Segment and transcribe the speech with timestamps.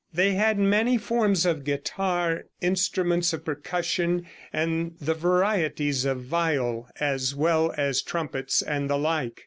[0.11, 7.35] They had many forms of guitar, instruments of percussion, and the varieties of viol, as
[7.35, 9.39] well as trumpets and the like.